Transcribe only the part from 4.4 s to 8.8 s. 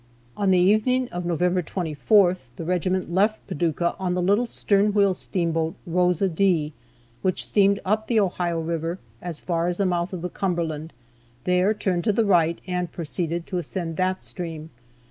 stern wheel steamboat "Rosa D," which steamed up the Ohio